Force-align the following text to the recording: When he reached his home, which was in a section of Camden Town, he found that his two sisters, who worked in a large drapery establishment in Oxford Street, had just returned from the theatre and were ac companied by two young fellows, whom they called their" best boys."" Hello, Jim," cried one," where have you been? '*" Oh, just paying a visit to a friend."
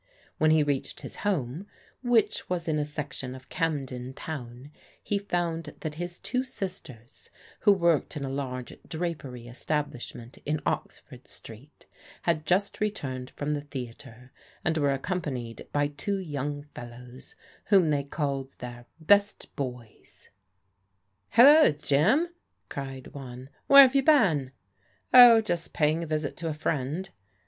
When 0.39 0.49
he 0.49 0.63
reached 0.63 1.01
his 1.01 1.17
home, 1.17 1.67
which 2.01 2.49
was 2.49 2.67
in 2.67 2.79
a 2.79 2.85
section 2.85 3.35
of 3.35 3.49
Camden 3.49 4.13
Town, 4.15 4.71
he 5.03 5.19
found 5.19 5.75
that 5.81 5.93
his 6.01 6.17
two 6.17 6.43
sisters, 6.43 7.29
who 7.59 7.71
worked 7.71 8.17
in 8.17 8.25
a 8.25 8.29
large 8.31 8.73
drapery 8.87 9.47
establishment 9.47 10.39
in 10.39 10.59
Oxford 10.65 11.27
Street, 11.27 11.85
had 12.23 12.47
just 12.47 12.79
returned 12.81 13.29
from 13.35 13.53
the 13.53 13.61
theatre 13.61 14.31
and 14.65 14.75
were 14.75 14.89
ac 14.91 15.01
companied 15.03 15.67
by 15.71 15.89
two 15.89 16.17
young 16.17 16.63
fellows, 16.73 17.35
whom 17.65 17.91
they 17.91 18.03
called 18.03 18.57
their" 18.57 18.87
best 19.11 19.55
boys."" 19.55 20.31
Hello, 21.33 21.69
Jim," 21.71 22.29
cried 22.69 23.13
one," 23.13 23.49
where 23.67 23.83
have 23.83 23.93
you 23.93 24.01
been? 24.01 24.49
'*" 24.71 24.93
Oh, 25.13 25.41
just 25.41 25.73
paying 25.73 26.01
a 26.03 26.07
visit 26.07 26.35
to 26.37 26.47
a 26.47 26.53
friend." 26.55 27.09